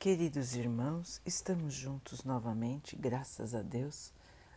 [0.00, 4.14] Queridos irmãos, estamos juntos novamente, graças a Deus.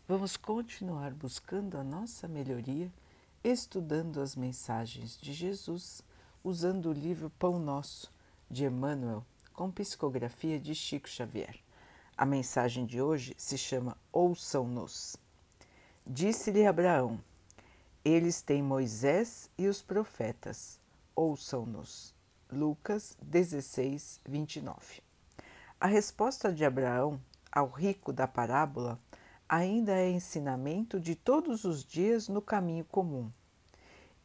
[0.07, 2.89] Vamos continuar buscando a nossa melhoria,
[3.43, 6.01] estudando as mensagens de Jesus,
[6.41, 8.09] usando o livro Pão Nosso,
[8.49, 11.59] de Emmanuel, com psicografia de Chico Xavier.
[12.15, 15.17] A mensagem de hoje se chama Ouçam-nos.
[16.07, 17.19] Disse-lhe Abraão:
[18.05, 20.79] Eles têm Moisés e os profetas,
[21.13, 22.15] ouçam-nos.
[22.49, 25.02] Lucas 16, 29.
[25.83, 27.19] A resposta de Abraão
[27.51, 28.97] ao rico da parábola
[29.49, 33.29] ainda é ensinamento de todos os dias no caminho comum.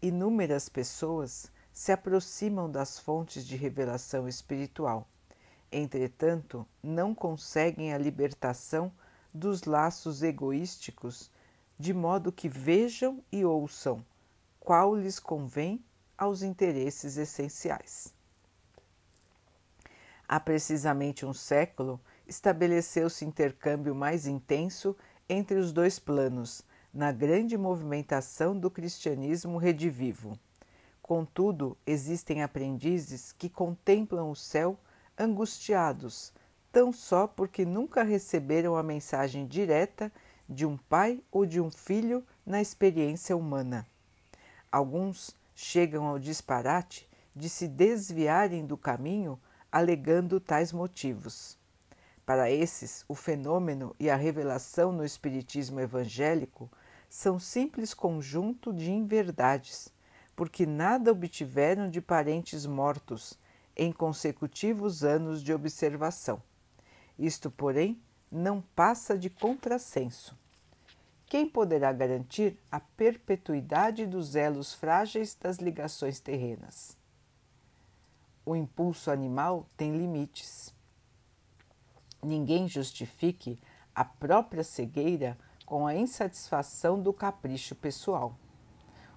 [0.00, 5.08] Inúmeras pessoas se aproximam das fontes de revelação espiritual.
[5.72, 8.92] Entretanto, não conseguem a libertação
[9.34, 11.28] dos laços egoísticos,
[11.76, 14.06] de modo que vejam e ouçam
[14.60, 15.84] qual lhes convém
[16.16, 18.16] aos interesses essenciais.
[20.30, 24.94] Há precisamente um século, estabeleceu-se intercâmbio mais intenso
[25.26, 26.62] entre os dois planos,
[26.92, 30.38] na grande movimentação do cristianismo redivivo.
[31.00, 34.78] Contudo, existem aprendizes que contemplam o céu
[35.18, 36.30] angustiados,
[36.70, 40.12] tão só porque nunca receberam a mensagem direta
[40.46, 43.86] de um pai ou de um filho na experiência humana.
[44.70, 49.40] Alguns chegam ao disparate de se desviarem do caminho
[49.70, 51.58] alegando tais motivos.
[52.24, 56.70] Para esses, o fenômeno e a revelação no Espiritismo evangélico
[57.08, 59.88] são simples conjunto de inverdades,
[60.36, 63.38] porque nada obtiveram de parentes mortos
[63.76, 66.42] em consecutivos anos de observação.
[67.18, 70.36] Isto, porém, não passa de contrassenso.
[71.26, 76.96] Quem poderá garantir a perpetuidade dos elos frágeis das ligações terrenas?
[78.48, 80.74] O impulso animal tem limites.
[82.22, 83.58] Ninguém justifique
[83.94, 85.36] a própria cegueira
[85.66, 88.34] com a insatisfação do capricho pessoal.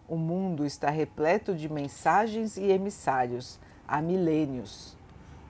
[0.05, 3.57] O mundo está repleto de mensagens e emissários
[3.87, 4.97] há milênios.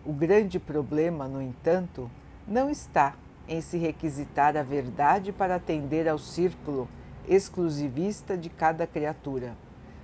[0.05, 2.09] O grande problema, no entanto,
[2.47, 3.15] não está
[3.47, 6.87] em se requisitar a verdade para atender ao círculo
[7.27, 9.57] exclusivista de cada criatura,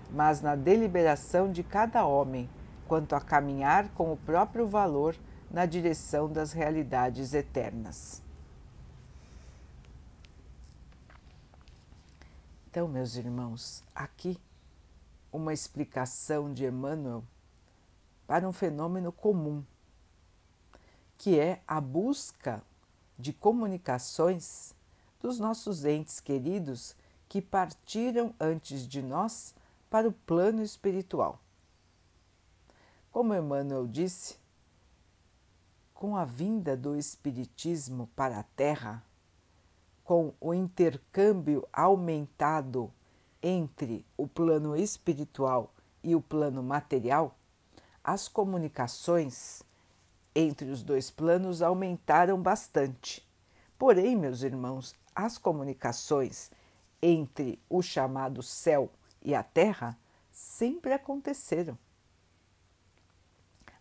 [0.10, 2.50] mas na deliberação de cada homem
[2.88, 5.16] quanto a caminhar com o próprio valor
[5.52, 8.22] na direção das realidades eternas.
[12.70, 14.40] Então, meus irmãos, aqui
[15.32, 17.24] uma explicação de Emmanuel
[18.26, 19.64] para um fenômeno comum,
[21.18, 22.62] que é a busca
[23.18, 24.76] de comunicações
[25.20, 26.96] dos nossos entes queridos
[27.28, 29.56] que partiram antes de nós
[29.90, 31.40] para o plano espiritual.
[33.18, 34.38] Como Emmanuel disse,
[35.92, 39.04] com a vinda do Espiritismo para a Terra,
[40.04, 42.94] com o intercâmbio aumentado
[43.42, 45.74] entre o plano espiritual
[46.04, 47.36] e o plano material,
[48.04, 49.64] as comunicações
[50.36, 53.28] entre os dois planos aumentaram bastante.
[53.80, 56.52] Porém, meus irmãos, as comunicações
[57.02, 58.92] entre o chamado céu
[59.24, 59.98] e a terra
[60.32, 61.80] sempre aconteceram.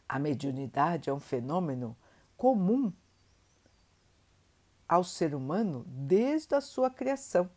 [0.09, 1.97] A mediunidade é um fenômeno
[2.37, 2.93] comum
[4.89, 7.51] ao ser humano desde a sua criação.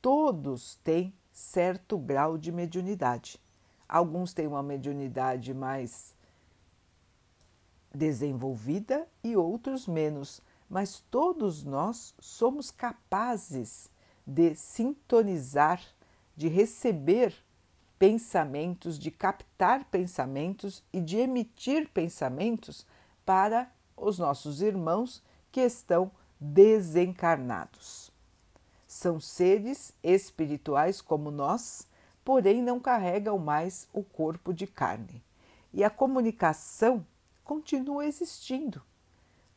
[0.00, 3.40] Todos têm certo grau de mediunidade.
[3.88, 6.16] Alguns têm uma mediunidade mais
[7.94, 13.90] desenvolvida e outros menos, mas todos nós somos capazes
[14.26, 15.80] de sintonizar,
[16.34, 17.34] de receber
[18.02, 22.84] pensamentos, de captar pensamentos e de emitir pensamentos
[23.24, 28.10] para os nossos irmãos que estão desencarnados.
[28.88, 31.86] São seres espirituais como nós,
[32.24, 35.22] porém não carregam mais o corpo de carne.
[35.72, 37.06] E a comunicação
[37.44, 38.82] continua existindo,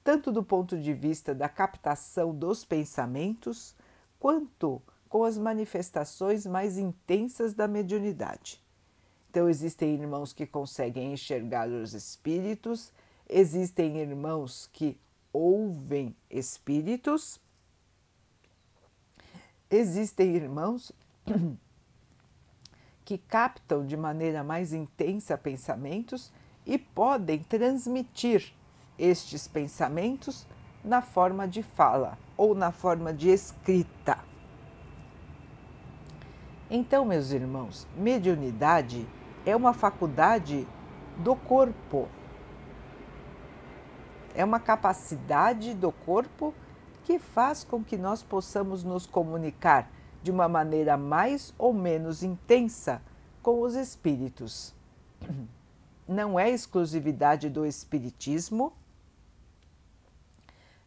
[0.04, 3.76] tanto do ponto de vista da captação dos pensamentos,
[4.20, 4.84] quanto
[5.16, 8.62] com as manifestações mais intensas da mediunidade.
[9.30, 12.92] Então, existem irmãos que conseguem enxergar os espíritos,
[13.30, 15.00] existem irmãos que
[15.32, 17.40] ouvem espíritos,
[19.70, 20.92] existem irmãos
[23.06, 26.30] que captam de maneira mais intensa pensamentos
[26.66, 28.54] e podem transmitir
[29.00, 30.46] estes pensamentos
[30.84, 34.35] na forma de fala ou na forma de escrita.
[36.70, 39.08] Então, meus irmãos, mediunidade
[39.46, 40.68] é uma faculdade
[41.18, 42.08] do corpo.
[44.34, 46.54] É uma capacidade do corpo
[47.04, 49.92] que faz com que nós possamos nos comunicar
[50.24, 53.00] de uma maneira mais ou menos intensa
[53.44, 54.74] com os espíritos.
[56.08, 58.74] Não é exclusividade do espiritismo,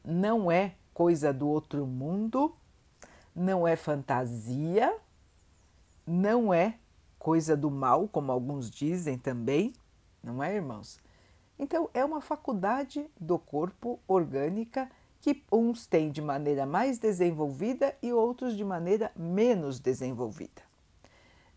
[0.04, 2.54] não é coisa do outro mundo,
[3.34, 4.96] não é fantasia,
[6.08, 6.78] não é
[7.19, 9.72] coisa do mal, como alguns dizem também,
[10.22, 10.99] não é, irmãos?
[11.58, 14.90] Então, é uma faculdade do corpo orgânica
[15.20, 20.62] que uns têm de maneira mais desenvolvida e outros de maneira menos desenvolvida.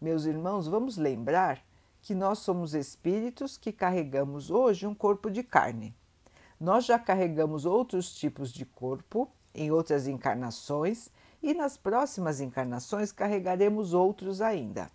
[0.01, 1.63] Meus irmãos, vamos lembrar
[2.01, 5.95] que nós somos espíritos que carregamos hoje um corpo de carne.
[6.59, 11.09] Nós já carregamos outros tipos de corpo em outras encarnações
[11.41, 14.89] e nas próximas encarnações carregaremos outros ainda.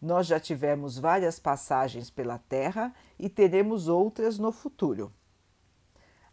[0.00, 5.12] Nós já tivemos várias passagens pela Terra e teremos outras no futuro.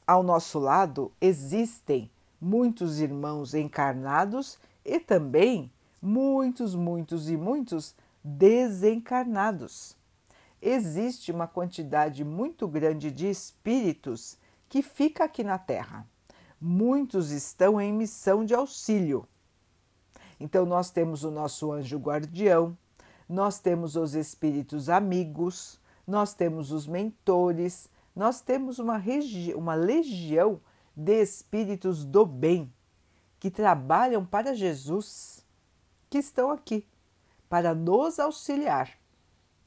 [0.08, 2.10] Ao nosso lado existem
[2.42, 5.72] muitos irmãos encarnados e também
[6.02, 7.94] muitos, muitos e muitos
[8.24, 9.96] desencarnados.
[10.60, 14.36] Existe uma quantidade muito grande de espíritos
[14.68, 16.08] que fica aqui na Terra.
[16.60, 19.26] Muitos estão em missão de auxílio.
[20.40, 22.78] Então, nós temos o nosso anjo guardião,
[23.28, 29.02] nós temos os espíritos amigos, nós temos os mentores, nós temos uma,
[29.56, 30.60] uma legião
[30.96, 32.72] de espíritos do bem
[33.40, 35.46] que trabalham para Jesus,
[36.10, 36.86] que estão aqui
[37.48, 38.92] para nos auxiliar.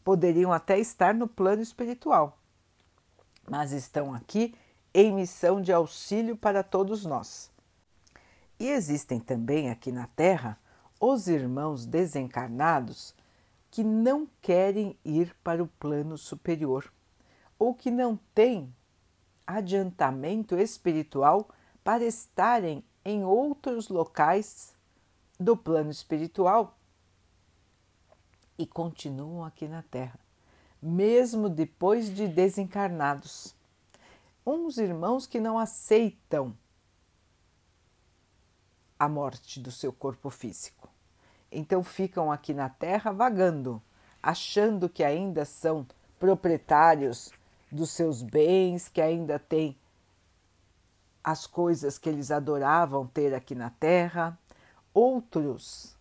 [0.05, 2.39] Poderiam até estar no plano espiritual,
[3.49, 4.55] mas estão aqui
[4.94, 7.50] em missão de auxílio para todos nós.
[8.59, 10.59] E existem também aqui na Terra
[11.00, 13.15] os irmãos desencarnados
[13.71, 16.93] que não querem ir para o plano superior
[17.59, 18.73] ou que não têm
[19.47, 21.49] adiantamento espiritual
[21.83, 24.75] para estarem em outros locais
[25.39, 26.77] do plano espiritual
[28.56, 30.19] e continuam aqui na Terra,
[30.81, 33.55] mesmo depois de desencarnados.
[34.44, 36.56] Uns irmãos que não aceitam
[38.99, 40.89] a morte do seu corpo físico.
[41.50, 43.83] Então ficam aqui na Terra vagando,
[44.23, 45.87] achando que ainda são
[46.19, 47.33] proprietários
[47.71, 49.77] dos seus bens, que ainda têm
[51.23, 54.39] as coisas que eles adoravam ter aqui na Terra.
[54.93, 55.97] Outros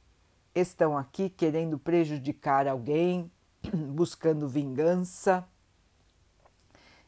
[0.54, 3.32] estão aqui querendo prejudicar alguém,
[3.94, 5.48] buscando vingança.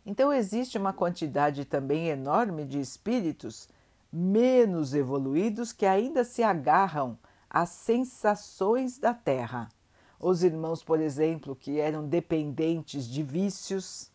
[0.05, 3.69] Então, existe uma quantidade também enorme de espíritos
[4.11, 7.17] menos evoluídos que ainda se agarram
[7.49, 9.69] às sensações da terra.
[10.19, 14.09] Os irmãos, por exemplo, que eram dependentes de vícios,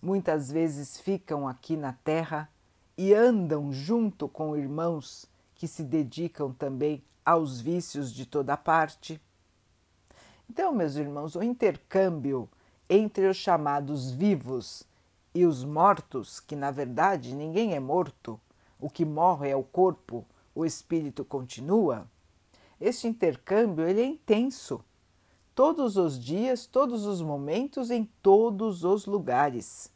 [0.00, 2.48] muitas vezes ficam aqui na Terra
[2.96, 9.20] e andam junto com irmãos que se dedicam também aos vícios de toda parte.
[10.50, 12.48] Então, meus irmãos, o intercâmbio
[12.92, 14.82] entre os chamados vivos
[15.34, 18.38] e os mortos, que na verdade ninguém é morto,
[18.78, 22.06] o que morre é o corpo, o espírito continua.
[22.78, 24.84] Este intercâmbio ele é intenso,
[25.54, 29.90] todos os dias, todos os momentos, em todos os lugares.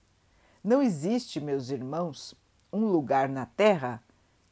[0.65, 2.35] Não existe, meus irmãos,
[2.73, 4.03] um lugar na Terra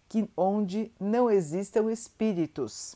[0.07, 2.95] que, onde não existam espíritos,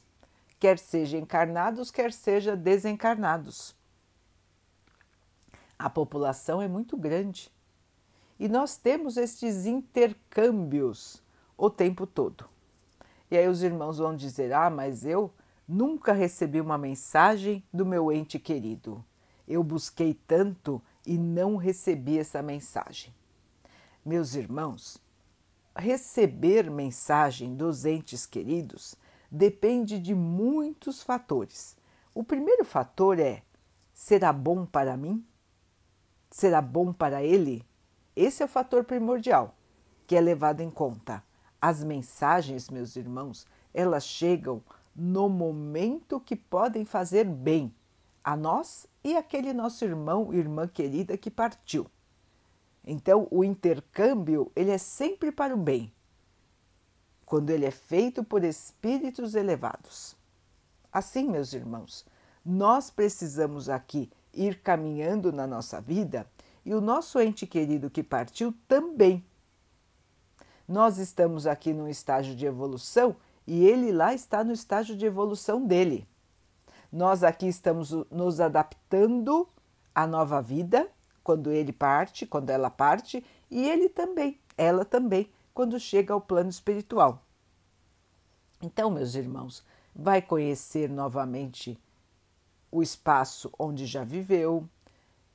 [0.61, 3.78] quer sejam encarnados, quer sejam desencarnados.
[5.79, 7.51] A população é muito grande
[8.39, 11.23] e nós temos estes intercâmbios
[11.57, 12.45] o tempo todo.
[13.31, 15.33] E aí os irmãos vão dizer: Ah, mas eu
[15.67, 19.05] nunca recebi uma mensagem do meu ente querido.
[19.47, 23.15] Eu busquei tanto e não recebi essa mensagem.
[24.05, 24.99] Meus irmãos,
[25.77, 28.95] receber mensagem dos entes queridos
[29.31, 31.77] depende de muitos fatores.
[32.15, 33.43] O primeiro fator é:
[33.93, 35.25] será bom para mim?
[36.31, 37.65] Será bom para ele?
[38.15, 39.55] Esse é o fator primordial
[40.09, 41.23] que é levado em conta.
[41.61, 44.63] As mensagens, meus irmãos, elas chegam
[44.97, 47.73] no momento que podem fazer bem
[48.25, 51.87] a nós e aquele nosso irmão, irmã querida que partiu.
[52.87, 55.93] Então, o intercâmbio ele é sempre para o bem,
[57.27, 60.17] quando ele é feito por espíritos elevados.
[60.91, 62.07] Assim, meus irmãos,
[62.43, 66.27] nós precisamos aqui ir caminhando na nossa vida
[66.65, 69.25] e o nosso ente querido que partiu também.
[70.67, 73.17] Nós estamos aqui num estágio de evolução
[73.47, 76.07] e ele lá está no estágio de evolução dele.
[76.93, 79.49] Nós aqui estamos nos adaptando
[79.95, 80.89] à nova vida,
[81.25, 86.49] quando ele parte, quando ela parte, e ele também, ela também, quando chega ao plano
[86.49, 87.23] espiritual.
[88.63, 89.65] Então, meus irmãos,
[89.95, 91.79] vai conhecer novamente
[92.71, 94.69] o espaço onde já viveu,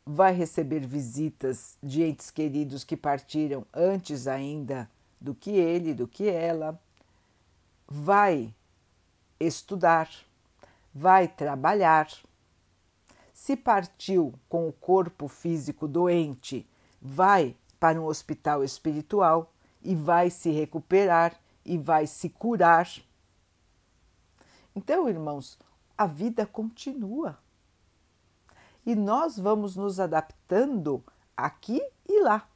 [0.06, 6.30] vai receber visitas de entes queridos que partiram antes ainda do que ele, do que
[6.30, 6.80] ela,
[7.88, 8.54] vai
[9.40, 10.10] estudar,
[10.94, 12.10] vai trabalhar.
[13.34, 16.68] Se partiu com o corpo físico doente,
[17.02, 22.90] vai para um hospital espiritual e vai se recuperar e vai se curar.
[24.76, 25.58] Então, irmãos,
[25.98, 27.38] a vida continua.
[28.86, 31.04] E nós vamos nos adaptando
[31.36, 32.48] aqui e lá.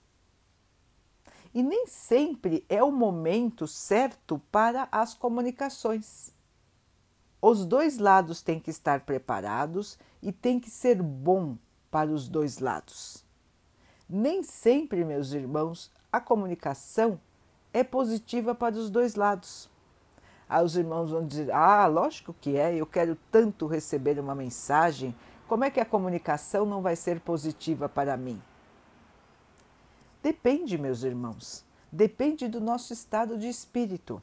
[1.54, 6.34] E nem sempre é o momento certo para as comunicações.
[7.42, 11.58] Os dois lados têm que estar preparados e tem que ser bom
[11.90, 13.24] para os dois lados.
[14.10, 17.20] Nem sempre, meus irmãos, a comunicação
[17.74, 19.70] é positiva para os dois lados.
[20.50, 25.16] Aí os irmãos vão dizer: Ah, lógico que é, eu quero tanto receber uma mensagem,
[25.48, 28.42] como é que a comunicação não vai ser positiva para mim?
[30.24, 34.22] Depende, meus irmãos, depende do nosso estado de espírito.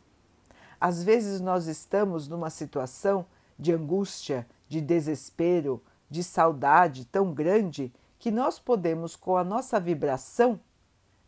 [0.81, 3.25] Às vezes nós estamos numa situação
[3.59, 10.61] de angústia, de desespero, de saudade tão grande que nós podemos, com a nossa vibração,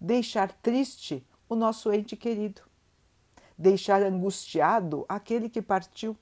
[0.01, 2.66] deixar triste o nosso ente querido
[3.57, 6.17] deixar angustiado aquele que partiu.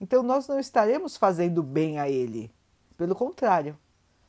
[0.00, 2.50] Então, nós não estaremos fazendo bem a ele.
[2.96, 3.78] Pelo contrário,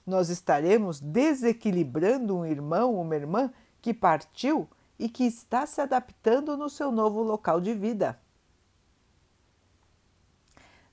[0.05, 3.51] nós estaremos desequilibrando um irmão uma irmã
[3.81, 4.67] que partiu
[4.99, 8.19] e que está se adaptando no seu novo local de vida.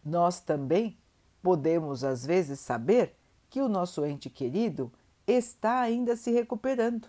[0.05, 0.97] Nós também
[1.43, 3.17] podemos, às vezes, saber
[3.51, 4.93] que o nosso ente querido
[5.27, 7.09] está ainda se recuperando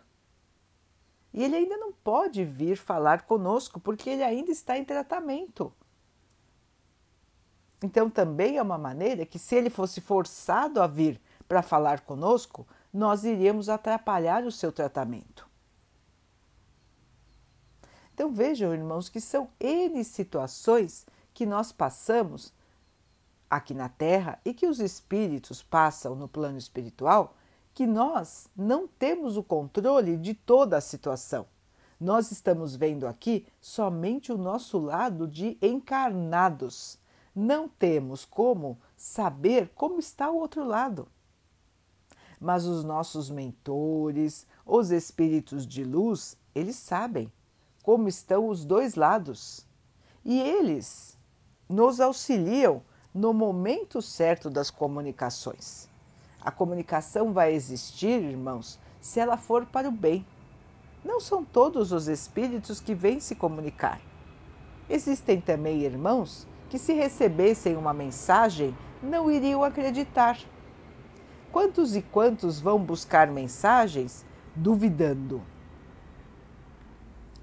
[1.33, 5.73] e ele ainda não pode vir falar conosco porque ele ainda está em tratamento.
[7.81, 12.67] Então, também é uma maneira que, se ele fosse forçado a vir para falar conosco,
[12.93, 15.47] nós iríamos atrapalhar o seu tratamento.
[18.13, 22.53] Então, vejam, irmãos, que são N situações que nós passamos
[23.49, 27.35] aqui na Terra e que os espíritos passam no plano espiritual
[27.79, 31.45] que nós não temos o controle de toda a situação.
[31.97, 36.99] Nós estamos vendo aqui somente o nosso lado de encarnados.
[37.33, 41.07] Não temos como saber como está o outro lado.
[42.37, 47.31] Mas os nossos mentores, os espíritos de luz, eles sabem
[47.81, 49.65] como estão os dois lados.
[50.25, 51.17] E eles
[51.69, 52.81] nos auxiliam
[53.13, 55.88] no momento certo das comunicações.
[56.41, 60.25] A comunicação vai existir, irmãos, se ela for para o bem.
[61.03, 63.99] Não são todos os espíritos que vêm se comunicar.
[64.89, 70.39] Existem também irmãos que, se recebessem uma mensagem, não iriam acreditar.
[71.51, 75.41] Quantos e quantos vão buscar mensagens duvidando?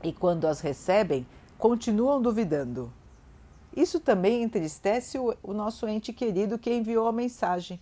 [0.03, 1.27] E quando as recebem,
[1.59, 2.93] continuam duvidando.
[3.75, 7.81] Isso também entristece o, nosso ente querido que enviou a mensagem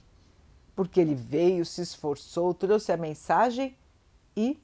[0.75, 3.77] porque ele veio, se esforçou, trouxe a mensagem
[4.37, 4.61] e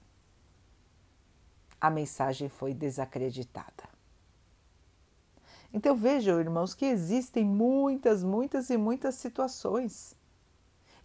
[1.80, 3.88] a mensagem foi desacreditada.
[5.72, 10.16] Então vejam, irmãos, que existem muitas, muitas e muitas situações.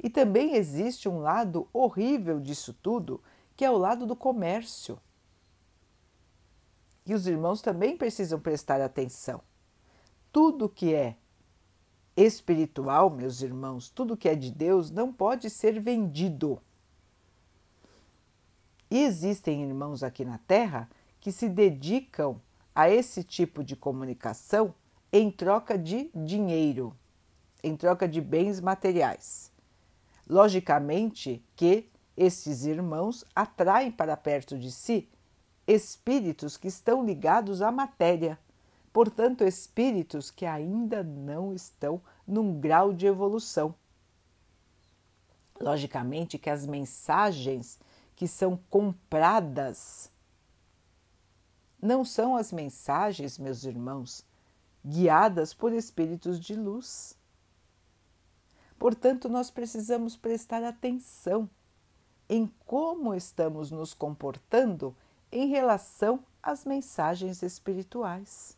[0.01, 3.21] E também existe um lado horrível disso tudo,
[3.55, 4.99] que é o lado do comércio.
[7.05, 9.41] E os irmãos também precisam prestar atenção.
[10.31, 11.15] Tudo que é
[12.15, 16.61] espiritual, meus irmãos, tudo que é de Deus não pode ser vendido.
[18.89, 22.39] E existem irmãos aqui na Terra que se dedicam
[22.73, 24.73] a esse tipo de comunicação
[25.11, 26.95] em troca de dinheiro,
[27.63, 29.51] em troca de bens materiais.
[30.27, 35.09] Logicamente que esses irmãos atraem para perto de si
[35.67, 38.39] espíritos que estão ligados à matéria
[38.95, 43.75] portanto, espíritos que ainda não estão num grau de evolução.
[45.59, 47.77] Logicamente que as mensagens
[48.15, 50.09] que são compradas
[51.81, 54.23] não são as mensagens, meus irmãos,
[54.85, 57.17] guiadas por espíritos de luz.
[58.79, 61.49] Portanto, nós precisamos prestar atenção
[62.29, 64.95] em como estamos nos comportando
[65.29, 68.54] em relação às mensagens espirituais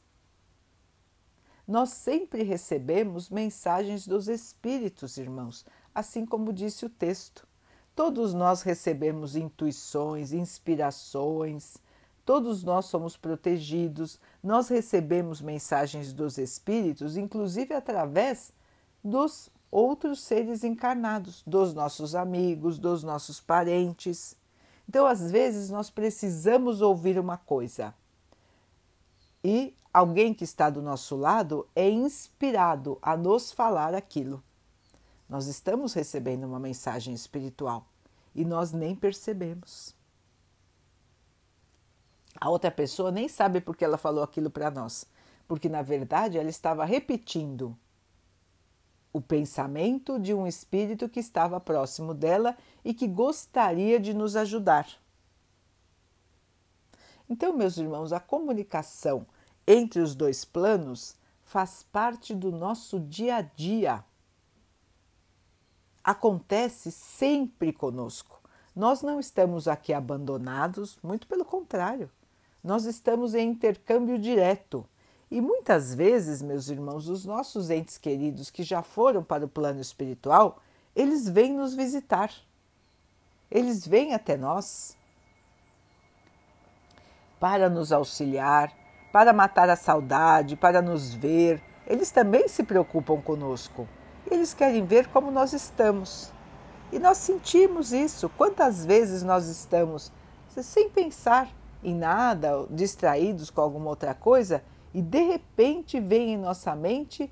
[1.68, 7.46] nós sempre recebemos mensagens dos Espíritos, irmãos, assim como disse o texto.
[7.94, 11.78] Todos nós recebemos intuições, inspirações,
[12.24, 18.54] todos nós somos protegidos, nós recebemos mensagens dos espíritos, inclusive através
[19.04, 24.36] dos outros seres encarnados, dos nossos amigos, dos nossos parentes.
[24.88, 27.94] Então, às vezes, nós precisamos ouvir uma coisa
[29.44, 34.44] e alguém que está do nosso lado é inspirado a nos falar aquilo.
[35.28, 37.88] Nós estamos recebendo uma mensagem espiritual
[38.36, 39.96] e nós nem percebemos.
[42.40, 45.04] A outra pessoa nem sabe porque ela falou aquilo para nós,
[45.48, 47.76] porque na verdade ela estava repetindo
[49.12, 54.88] o pensamento de um espírito que estava próximo dela e que gostaria de nos ajudar.
[57.28, 59.26] Então, meus irmãos, a comunicação
[59.68, 64.04] entre os dois planos faz parte do nosso dia a dia
[66.08, 68.42] acontece sempre conosco.
[68.74, 72.10] Nós não estamos aqui abandonados, muito pelo contrário,
[72.64, 74.86] nós estamos em intercâmbio direto.
[75.30, 79.82] E muitas vezes, meus irmãos, os nossos entes queridos que já foram para o plano
[79.82, 80.62] espiritual,
[80.96, 82.32] eles vêm nos visitar.
[83.52, 84.96] Eles vêm até nós
[87.38, 88.74] para nos auxiliar,
[89.12, 91.62] para matar a saudade, para nos ver.
[91.86, 93.88] Eles também se preocupam conosco.
[94.30, 96.32] Eles querem ver como nós estamos.
[96.92, 98.30] E nós sentimos isso.
[98.30, 100.12] Quantas vezes nós estamos
[100.64, 101.50] sem pensar
[101.84, 107.32] em nada, distraídos com alguma outra coisa, e de repente vem em nossa mente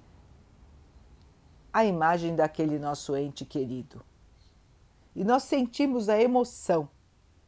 [1.74, 4.04] a imagem daquele nosso ente querido.
[5.16, 6.88] E nós sentimos a emoção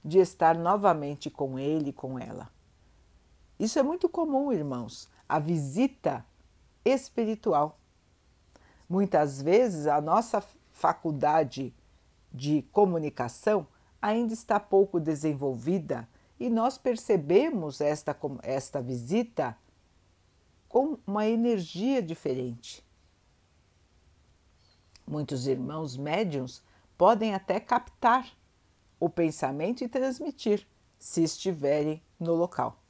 [0.04, 2.50] de estar novamente com ele com ela.
[3.60, 6.26] Isso é muito comum, irmãos, a visita
[6.86, 7.80] espiritual.
[8.88, 11.74] Muitas vezes a nossa faculdade
[12.32, 13.68] de comunicação
[14.02, 16.08] ainda está pouco desenvolvida
[16.40, 19.58] e nós percebemos esta, esta visita
[20.70, 22.86] com uma energia diferente.
[25.06, 26.62] Muitos irmãos médiums
[26.98, 28.32] podem até captar
[29.00, 30.68] o pensamento e transmitir,
[31.00, 32.82] se estiverem no local.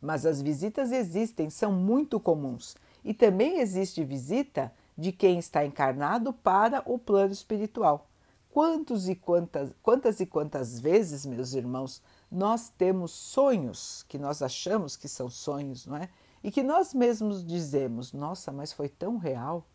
[0.00, 6.32] Mas as visitas existem, são muito comuns e também existe visita de quem está encarnado
[6.32, 8.08] para o plano espiritual.
[8.50, 14.96] Quantos e quantas, quantas e quantas vezes, meus irmãos, nós temos sonhos que nós achamos
[14.96, 16.08] que são sonhos, não é?
[16.42, 19.66] E que nós mesmos dizemos: Nossa, mas foi tão real.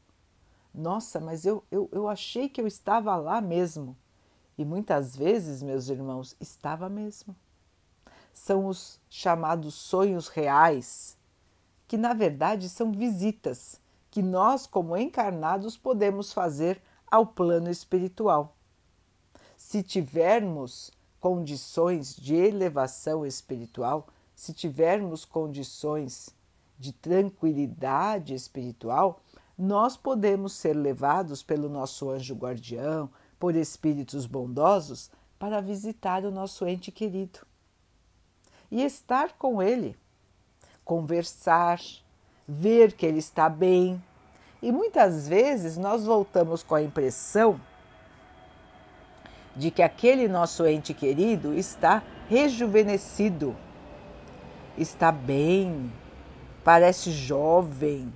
[0.74, 3.96] Nossa, mas eu, eu, eu achei que eu estava lá mesmo.
[4.58, 7.36] E muitas vezes, meus irmãos, estava mesmo.
[8.34, 11.18] São os chamados sonhos reais,
[11.88, 18.56] que na verdade são visitas que nós, como encarnados, podemos fazer ao plano espiritual.
[19.58, 26.36] Se tivermos condições de elevação espiritual, se tivermos condições
[26.80, 29.22] de tranquilidade espiritual,
[29.58, 36.66] nós podemos ser levados pelo nosso anjo guardião, por espíritos bondosos, para visitar o nosso
[36.66, 37.51] ente querido
[38.72, 39.98] e estar com ele
[40.92, 41.80] conversar,
[42.48, 44.02] ver que ele está bem.
[44.62, 47.60] E muitas vezes nós voltamos com a impressão
[49.56, 53.56] de que aquele nosso ente querido está rejuvenescido,
[54.78, 55.92] está bem,
[56.64, 58.14] parece jovem.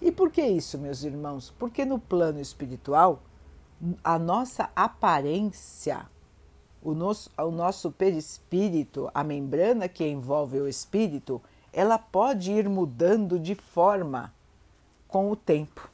[0.00, 1.52] E por que isso, meus irmãos?
[1.58, 3.20] Porque no plano espiritual,
[4.02, 6.06] a nossa aparência,
[6.82, 11.40] o nosso, o nosso perispírito, a membrana que envolve o espírito,
[11.72, 14.32] ela pode ir mudando de forma
[15.06, 15.88] com o tempo.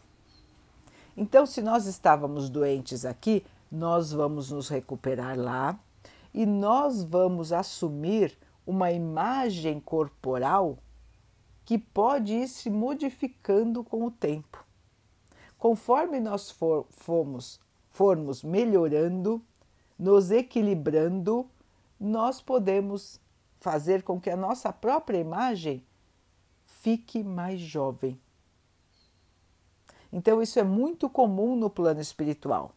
[1.17, 5.79] Então, se nós estávamos doentes aqui, nós vamos nos recuperar lá
[6.33, 10.79] e nós vamos assumir uma imagem corporal
[11.65, 14.65] que pode ir se modificando com o tempo.
[15.59, 19.41] Conforme nós for, fomos, formos melhorando,
[19.99, 21.49] nos equilibrando,
[21.99, 23.21] nós podemos
[23.61, 25.85] fazer com que a nossa própria imagem
[26.65, 28.21] fique mais jovem.
[30.13, 32.73] Então, isso é muito comum no plano espiritual.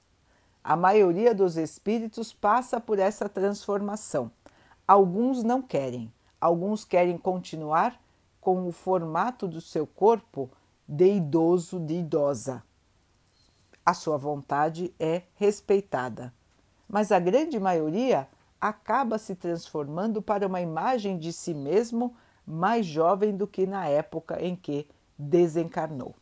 [0.63, 4.31] A maioria dos espíritos passa por essa transformação.
[4.87, 8.01] Alguns não querem, alguns querem continuar
[8.39, 10.49] com o formato do seu corpo
[10.87, 12.63] de idoso, de idosa.
[13.85, 16.33] A sua vontade é respeitada,
[16.87, 18.27] mas a grande maioria
[18.59, 24.41] acaba se transformando para uma imagem de si mesmo mais jovem do que na época
[24.41, 26.15] em que desencarnou.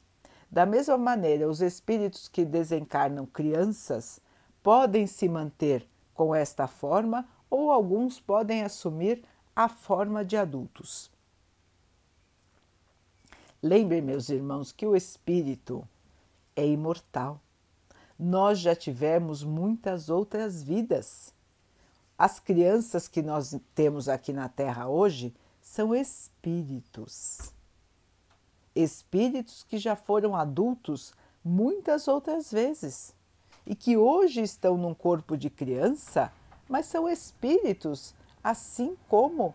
[0.50, 4.20] Da mesma maneira, os espíritos que desencarnam crianças
[4.64, 9.24] podem se manter com esta forma ou alguns podem assumir
[9.56, 11.12] a forma de adultos.
[13.62, 15.88] Lembrem, meus irmãos, que o espírito
[16.56, 17.40] é imortal.
[18.18, 21.34] Nós já tivemos muitas outras vidas.
[22.18, 27.54] As crianças que nós temos aqui na Terra hoje são espíritos.
[28.74, 33.14] Espíritos que já foram adultos muitas outras vezes
[33.66, 36.32] e que hoje estão num corpo de criança,
[36.70, 39.54] mas são espíritos, assim como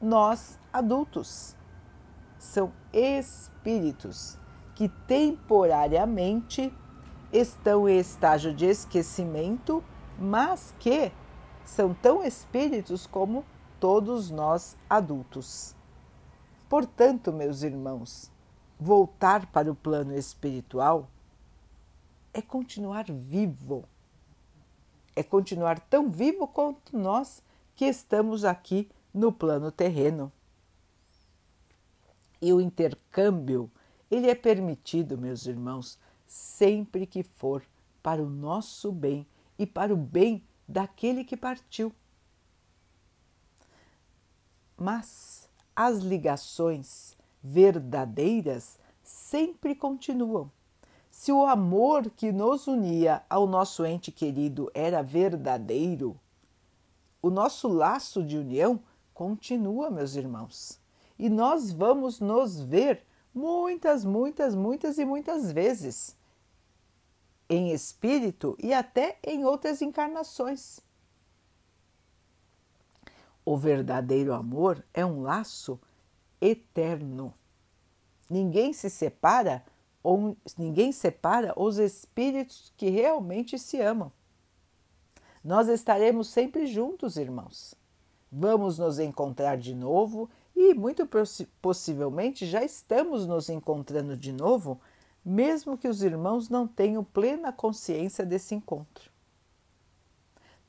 [0.00, 1.54] nós adultos.
[2.38, 4.38] São espíritos
[4.74, 6.72] que temporariamente
[7.32, 9.82] estão em estágio de esquecimento,
[10.18, 11.12] mas que
[11.64, 13.44] são tão espíritos como
[13.78, 15.74] todos nós adultos.
[16.68, 18.30] Portanto, meus irmãos,
[18.78, 21.08] voltar para o plano espiritual
[22.32, 23.84] é continuar vivo.
[25.14, 27.42] É continuar tão vivo quanto nós
[27.74, 30.32] que estamos aqui no plano terreno.
[32.40, 33.70] E o intercâmbio,
[34.10, 37.64] ele é permitido, meus irmãos, sempre que for
[38.02, 39.26] para o nosso bem
[39.58, 41.92] e para o bem daquele que partiu.
[44.76, 50.50] Mas as ligações verdadeiras sempre continuam.
[51.10, 56.20] Se o amor que nos unia ao nosso ente querido era verdadeiro,
[57.20, 58.78] o nosso laço de união
[59.12, 60.78] continua, meus irmãos.
[61.18, 66.17] E nós vamos nos ver muitas, muitas, muitas e muitas vezes
[67.48, 70.80] em espírito e até em outras encarnações.
[73.44, 75.80] O verdadeiro amor é um laço
[76.40, 77.32] eterno.
[78.28, 79.64] Ninguém se separa
[80.02, 84.12] ou ninguém separa os espíritos que realmente se amam.
[85.42, 87.74] Nós estaremos sempre juntos, irmãos.
[88.30, 91.08] Vamos nos encontrar de novo e, muito
[91.62, 94.78] possivelmente, já estamos nos encontrando de novo,
[95.24, 99.10] mesmo que os irmãos não tenham plena consciência desse encontro.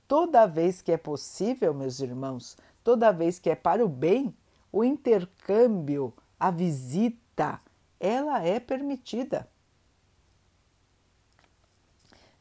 [0.07, 4.35] Toda vez que é possível, meus irmãos, toda vez que é para o bem,
[4.71, 7.61] o intercâmbio, a visita,
[7.99, 9.47] ela é permitida.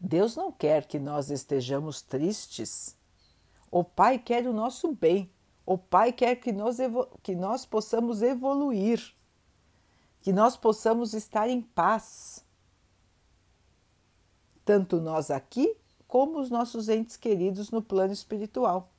[0.00, 2.96] Deus não quer que nós estejamos tristes.
[3.70, 5.30] O Pai quer o nosso bem.
[5.66, 6.78] O Pai quer que nós,
[7.22, 9.14] que nós possamos evoluir,
[10.20, 12.44] que nós possamos estar em paz.
[14.64, 15.76] Tanto nós aqui,
[16.06, 18.92] como os nossos entes queridos no plano espiritual.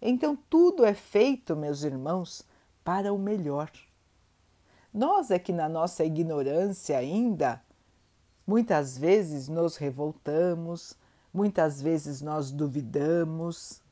[0.00, 2.44] Então, tudo é feito, meus irmãos,
[2.82, 3.70] para o melhor.
[4.92, 7.62] Nós é que, na nossa ignorância ainda,
[8.46, 10.96] muitas vezes nos revoltamos,
[11.32, 13.82] muitas vezes nós duvidamos,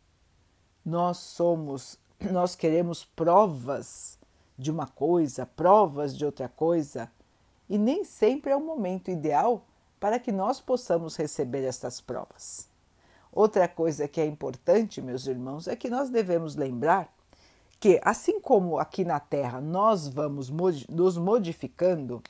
[0.85, 1.99] nós somos,
[2.33, 4.18] nós queremos provas
[4.59, 7.11] de uma coisa, provas de outra coisa,
[7.69, 9.65] e nem sempre é o momento ideal
[10.01, 12.69] para que nós possamos receber essas provas.
[13.31, 17.15] Outra coisa que é importante, meus irmãos, é que nós devemos lembrar
[17.79, 20.51] que, assim como aqui na Terra nós vamos
[20.89, 22.23] nos modificando,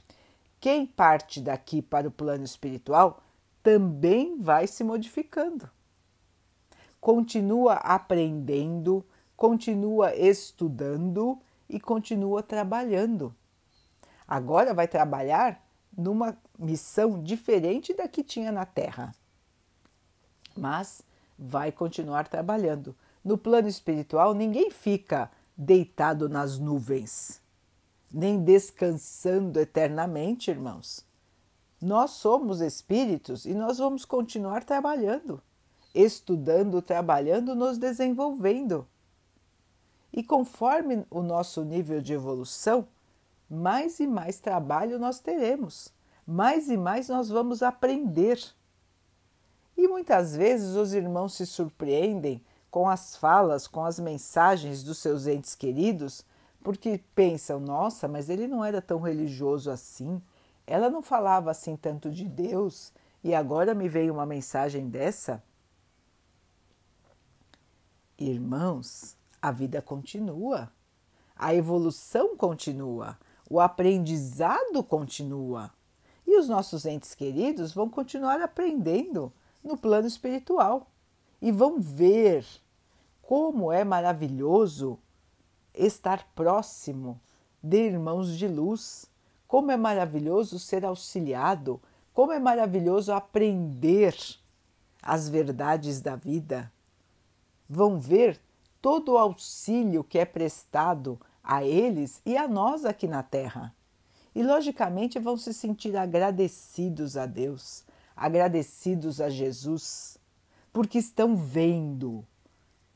[0.60, 3.22] quem parte daqui para o plano espiritual
[3.62, 5.70] também vai se modificando.
[7.00, 9.04] Continua aprendendo,
[9.36, 13.35] continua estudando e continua trabalhando.
[14.26, 15.64] Agora vai trabalhar
[15.96, 19.14] numa missão diferente da que tinha na Terra,
[20.57, 21.02] mas
[21.38, 22.94] vai continuar trabalhando.
[23.24, 27.40] No plano espiritual, ninguém fica deitado nas nuvens,
[28.12, 31.04] nem descansando eternamente, irmãos.
[31.81, 35.40] Nós somos espíritos e nós vamos continuar trabalhando,
[35.94, 38.87] estudando, trabalhando, nos desenvolvendo.
[40.12, 42.87] E conforme o nosso nível de evolução,
[43.49, 45.92] mais e mais trabalho nós teremos,
[46.27, 48.38] mais e mais nós vamos aprender.
[49.77, 55.27] E muitas vezes os irmãos se surpreendem com as falas, com as mensagens dos seus
[55.27, 56.25] entes queridos,
[56.62, 60.21] porque pensam: nossa, mas ele não era tão religioso assim,
[60.66, 62.92] ela não falava assim tanto de Deus
[63.25, 65.42] e agora me veio uma mensagem dessa?
[68.18, 70.70] Irmãos, a vida continua,
[71.37, 75.70] a evolução continua, o aprendizado continua.
[76.27, 79.33] E os nossos entes queridos vão continuar aprendendo
[79.64, 80.87] no plano espiritual.
[81.40, 82.44] E vão ver
[83.22, 84.98] como é maravilhoso
[85.72, 87.20] estar próximo
[87.62, 89.09] de irmãos de luz,
[89.46, 91.81] como é maravilhoso ser auxiliado,
[92.12, 94.14] como é maravilhoso aprender
[95.03, 96.72] as verdades da vida,
[97.68, 98.40] vão ver
[98.88, 103.74] todo o auxílio que é prestado a eles e a nós aqui na Terra.
[104.35, 107.85] E, logicamente, vão se sentir agradecidos a Deus,
[108.16, 110.16] agradecidos a Jesus,
[110.72, 112.24] porque estão vendo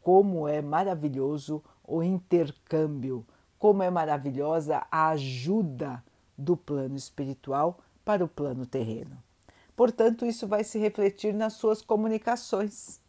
[0.01, 3.27] como é maravilhoso o intercâmbio,
[3.59, 6.03] como é maravilhosa a ajuda
[6.39, 9.23] do plano espiritual para o plano terreno.
[9.77, 13.02] Portanto, isso vai se refletir nas suas comunicações.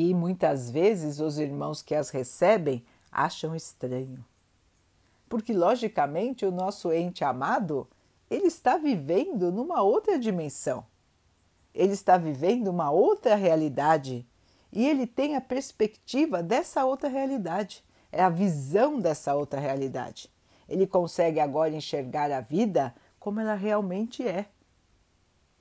[0.00, 4.24] E muitas vezes os irmãos que as recebem acham estranho.
[5.28, 7.88] Porque, logicamente, o nosso ente amado
[8.30, 10.86] ele está vivendo numa outra dimensão.
[11.74, 14.24] Ele está vivendo uma outra realidade
[14.70, 20.30] e ele tem a perspectiva dessa outra realidade, é a visão dessa outra realidade.
[20.68, 24.46] Ele consegue agora enxergar a vida como ela realmente é.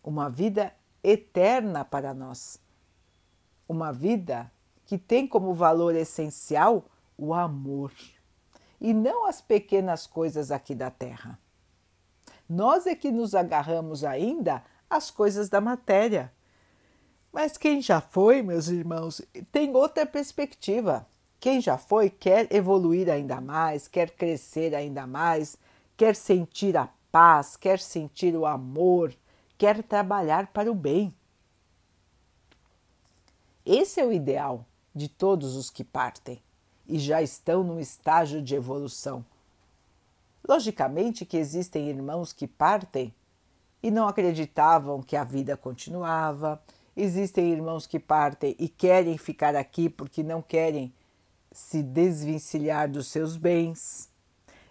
[0.04, 0.72] Uma vida
[1.04, 2.67] eterna para nós.
[3.68, 4.52] Uma vida
[4.86, 6.86] que tem como valor essencial
[7.18, 7.92] o amor
[8.80, 11.40] e não as pequenas coisas aqui da terra.
[12.48, 16.32] Nós é que nos agarramos ainda às coisas da matéria.
[17.32, 21.06] Mas quem já foi, meus irmãos, tem outra perspectiva.
[21.40, 25.58] Quem já foi quer evoluir ainda mais, quer crescer ainda mais,
[25.96, 29.14] quer sentir a paz, quer sentir o amor,
[29.58, 31.14] quer trabalhar para o bem.
[33.70, 36.42] Esse é o ideal de todos os que partem
[36.88, 39.26] e já estão num estágio de evolução.
[40.48, 43.14] Logicamente que existem irmãos que partem
[43.84, 46.64] e não acreditavam que a vida continuava,
[46.96, 50.94] existem irmãos que partem e querem ficar aqui porque não querem
[51.52, 54.10] se desvencilhar dos seus bens.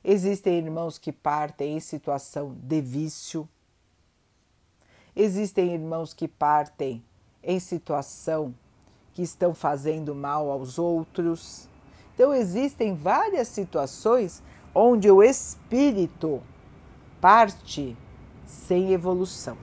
[0.02, 3.46] Existem irmãos que partem em situação de vício.
[5.14, 7.04] Existem irmãos que partem
[7.42, 8.54] em situação
[9.16, 11.66] que estão fazendo mal aos outros.
[12.14, 14.42] Então, existem várias situações
[14.74, 16.42] onde o espírito
[17.18, 17.96] parte
[18.44, 19.56] sem evolução.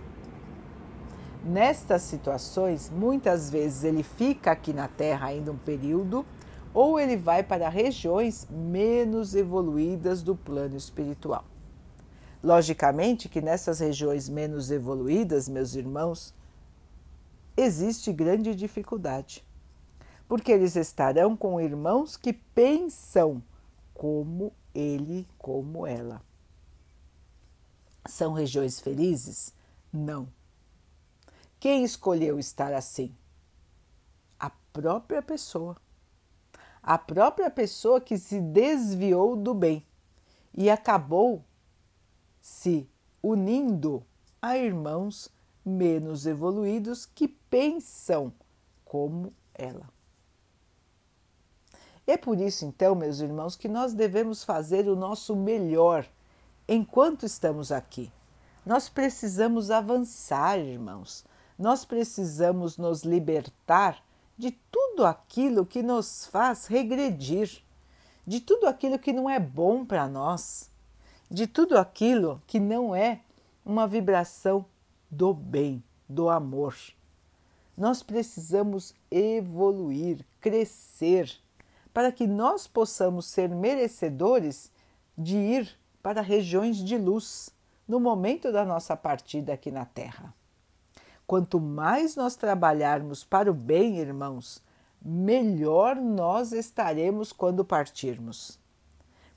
[1.46, 6.26] Nestas situações, muitas vezes ele fica aqui na Terra ainda um período,
[6.74, 11.46] ou ele vai para regiões menos evoluídas do plano espiritual.
[12.42, 16.34] Logicamente que nessas regiões menos evoluídas, meus irmãos,
[17.56, 19.44] existe grande dificuldade,
[20.28, 23.44] porque eles estarão com irmãos que pensam
[23.94, 26.22] como ele como ela.
[28.06, 29.54] São regiões felizes?
[29.92, 30.28] Não.
[31.60, 33.16] Quem escolheu estar assim?
[34.40, 35.78] A própria pessoa.
[36.82, 39.86] A própria pessoa que se desviou do bem
[40.54, 41.44] e acabou
[42.42, 42.90] se
[43.22, 44.06] unindo
[44.42, 45.32] a irmãos
[45.66, 48.34] menos evoluídos que pensam
[48.84, 49.88] como ela.
[52.06, 56.06] É por isso, então, meus irmãos, que nós devemos fazer o nosso melhor
[56.68, 58.12] enquanto estamos aqui.
[58.66, 61.26] Nós precisamos avançar, irmãos.
[61.58, 64.04] Nós precisamos nos libertar
[64.38, 67.64] de tudo aquilo que nos faz regredir,
[68.26, 70.70] de tudo aquilo que não é bom para nós,
[71.30, 73.22] de tudo aquilo que não é
[73.66, 74.66] uma vibração
[75.14, 76.76] do bem, do amor.
[77.78, 81.32] Nós precisamos evoluir, crescer
[81.94, 84.72] para que nós possamos ser merecedores
[85.18, 87.52] de ir para regiões de luz
[87.88, 90.34] no momento da nossa partida aqui na Terra.
[91.28, 94.62] Quanto mais nós trabalharmos para o bem, irmãos,
[95.02, 98.60] melhor nós estaremos quando partirmos.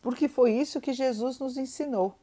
[0.01, 2.15] Porque foi isso que Jesus nos ensinou.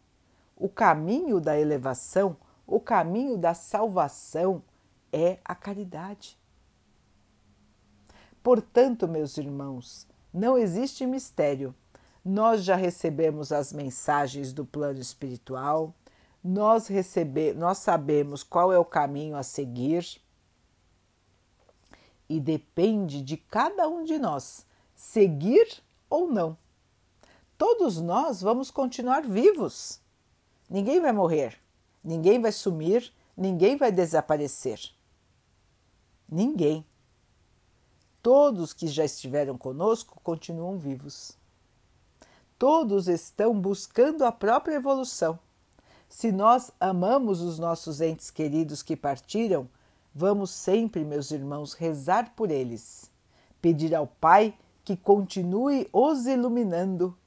[0.55, 2.35] O caminho da elevação,
[2.65, 4.63] o caminho da salvação
[5.11, 6.37] é a caridade.
[8.41, 11.73] Portanto, meus irmãos, não existe mistério.
[12.25, 15.93] Nós já recebemos as mensagens do plano espiritual,
[16.43, 20.21] nós, recebe, nós sabemos qual é o caminho a seguir
[22.27, 26.57] e depende de cada um de nós seguir ou não.
[27.57, 30.01] Todos nós vamos continuar vivos.
[30.69, 31.57] Ninguém vai morrer,
[32.03, 34.79] ninguém vai sumir, ninguém vai desaparecer.
[36.29, 36.85] Ninguém.
[38.21, 41.37] Todos que já estiveram conosco continuam vivos.
[42.57, 45.37] Todos estão buscando a própria evolução.
[46.07, 49.67] Se nós amamos os nossos entes queridos que partiram,
[50.13, 53.11] vamos sempre, meus irmãos, rezar por eles,
[53.61, 54.53] pedir ao Pai
[54.85, 57.17] que continue os iluminando,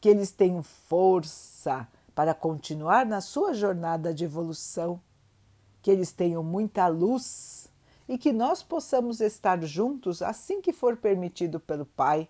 [0.00, 5.00] que eles tenham força para continuar na sua jornada de evolução,
[5.80, 7.68] que eles tenham muita luz
[8.08, 12.28] e que nós possamos estar juntos assim que for permitido pelo Pai,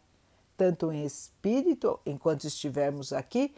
[0.57, 3.55] tanto em espírito enquanto estivermos aqui,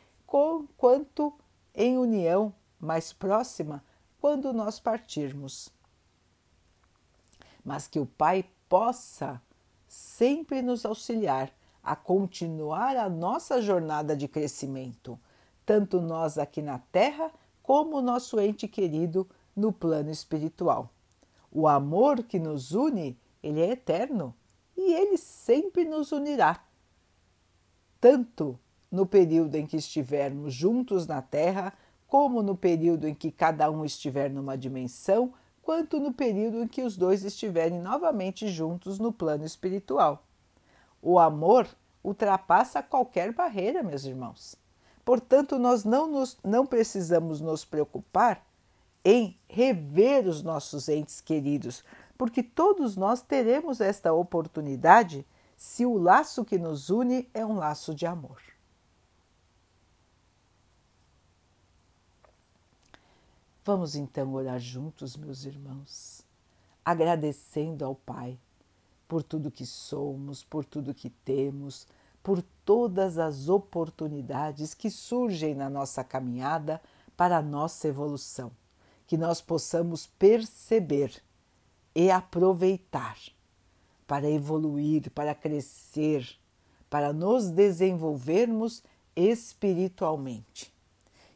[0.76, 1.32] quanto
[1.74, 3.84] em união mais próxima
[4.20, 5.68] quando nós partirmos.
[7.64, 9.40] Mas que o Pai possa
[9.86, 15.20] sempre nos auxiliar a continuar a nossa jornada de crescimento,
[15.64, 17.30] tanto nós aqui na Terra
[17.62, 20.90] como o nosso ente querido no plano espiritual.
[21.50, 24.34] O amor que nos une, ele é eterno
[24.76, 26.64] e ele sempre nos unirá,
[28.00, 28.58] tanto
[28.90, 31.72] no período em que estivermos juntos na Terra,
[32.06, 36.82] como no período em que cada um estiver numa dimensão, quanto no período em que
[36.82, 40.24] os dois estiverem novamente juntos no plano espiritual.
[41.00, 41.66] O amor
[42.02, 44.63] ultrapassa qualquer barreira, meus irmãos.
[45.04, 48.44] Portanto, nós não, nos, não precisamos nos preocupar
[49.04, 51.84] em rever os nossos entes queridos,
[52.16, 57.94] porque todos nós teremos esta oportunidade se o laço que nos une é um laço
[57.94, 58.40] de amor.
[63.64, 66.22] Vamos então orar juntos, meus irmãos,
[66.84, 68.38] agradecendo ao Pai
[69.08, 71.86] por tudo que somos, por tudo que temos,
[72.24, 76.82] por todas as oportunidades que surgem na nossa caminhada
[77.16, 78.50] para a nossa evolução
[79.06, 81.22] que nós possamos perceber
[81.94, 83.16] e aproveitar
[84.06, 86.28] para evoluir, para crescer,
[86.90, 88.82] para nos desenvolvermos
[89.14, 90.72] espiritualmente.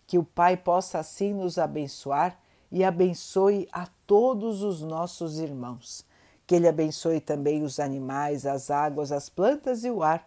[0.07, 2.39] Que o Pai possa assim nos abençoar
[2.71, 6.05] e abençoe a todos os nossos irmãos.
[6.47, 10.27] Que Ele abençoe também os animais, as águas, as plantas e o ar